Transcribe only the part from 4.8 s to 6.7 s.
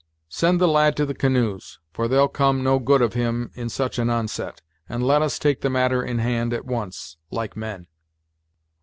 and let us take the matter in hand at